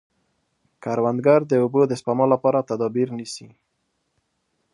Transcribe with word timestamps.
کروندګر 0.83 1.39
د 1.47 1.53
اوبو 1.63 1.81
د 1.87 1.93
سپما 1.99 2.25
لپاره 2.33 2.67
تدابیر 2.69 3.07
نیسي 3.17 3.47